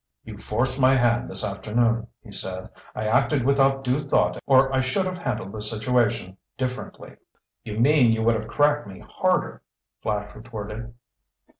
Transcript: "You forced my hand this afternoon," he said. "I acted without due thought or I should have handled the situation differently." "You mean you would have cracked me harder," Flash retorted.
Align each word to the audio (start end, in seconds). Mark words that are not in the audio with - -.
"You 0.23 0.35
forced 0.39 0.81
my 0.81 0.95
hand 0.95 1.29
this 1.29 1.45
afternoon," 1.45 2.07
he 2.23 2.31
said. 2.31 2.69
"I 2.95 3.05
acted 3.05 3.45
without 3.45 3.83
due 3.83 3.99
thought 3.99 4.39
or 4.47 4.73
I 4.73 4.79
should 4.81 5.05
have 5.05 5.19
handled 5.19 5.51
the 5.51 5.61
situation 5.61 6.37
differently." 6.57 7.17
"You 7.63 7.79
mean 7.79 8.11
you 8.11 8.23
would 8.23 8.33
have 8.33 8.47
cracked 8.47 8.87
me 8.87 8.97
harder," 9.07 9.61
Flash 10.01 10.33
retorted. 10.33 10.95